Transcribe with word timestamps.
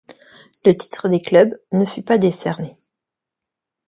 Le 0.65 0.73
titre 0.73 1.09
des 1.09 1.21
clubs 1.21 1.53
ne 1.73 1.85
fut 1.85 2.01
pas 2.01 2.17
décerné. 2.17 2.75